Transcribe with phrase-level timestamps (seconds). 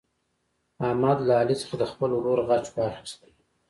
[0.87, 3.19] احمد له علي څخه د خپل ورور غچ واخیست.